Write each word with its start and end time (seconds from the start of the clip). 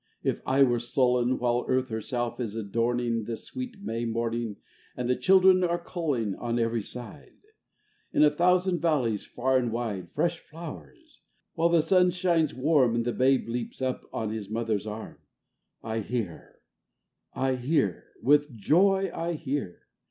if 0.23 0.41
I 0.47 0.63
were 0.63 0.79
sullen 0.79 1.37
While 1.37 1.63
Earth 1.67 1.89
herself 1.89 2.39
is 2.39 2.55
adorning, 2.55 3.25
This 3.25 3.43
sweet 3.43 3.83
May 3.83 4.03
morning, 4.03 4.55
And 4.97 5.07
the 5.07 5.15
Children 5.15 5.63
are 5.63 5.77
culling 5.77 6.33
On 6.37 6.57
every 6.57 6.81
side, 6.81 7.33
In 8.11 8.23
a 8.23 8.31
thousand 8.31 8.79
valleys 8.79 9.27
far 9.27 9.57
and 9.57 9.71
wide, 9.71 10.09
Fresh 10.15 10.39
flowers; 10.39 11.19
while 11.53 11.69
the 11.69 11.83
sun 11.83 12.09
shines 12.09 12.55
warm, 12.55 12.95
And 12.95 13.05
the 13.05 13.13
Babe 13.13 13.47
leaps 13.47 13.79
up 13.79 14.09
on 14.11 14.31
his 14.31 14.49
Mother's 14.49 14.87
arm: 14.87 15.19
â 15.83 15.87
I 15.89 15.99
hear, 15.99 16.55
I 17.35 17.53
hear, 17.53 18.05
with 18.23 18.55
joy 18.57 19.11
I 19.13 19.33
hear 19.33 19.81